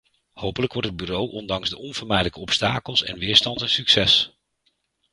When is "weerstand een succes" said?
3.17-4.33